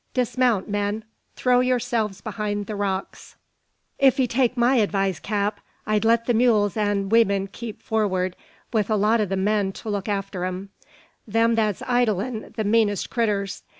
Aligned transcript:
Dismount, 0.15 0.67
men! 0.67 1.03
Throw 1.35 1.59
yourselves 1.59 2.21
behind 2.21 2.65
the 2.65 2.75
rocks!" 2.75 3.35
"If 3.99 4.19
'ee 4.19 4.25
take 4.25 4.57
my 4.57 4.77
advice, 4.77 5.19
cap, 5.19 5.59
I'd 5.85 6.03
let 6.03 6.25
the 6.25 6.33
mules 6.33 6.75
and 6.75 7.11
weemen 7.11 7.49
keep 7.51 7.83
for'ard, 7.83 8.35
with 8.73 8.89
a 8.89 8.95
lot 8.95 9.21
o' 9.21 9.25
the 9.25 9.37
men 9.37 9.71
to 9.73 9.89
look 9.89 10.09
arter 10.09 10.43
'em; 10.43 10.69
them 11.27 11.53
that's 11.53 11.83
ridin' 11.87 12.51
the 12.57 12.63
meanest 12.63 13.11
critters. 13.11 13.61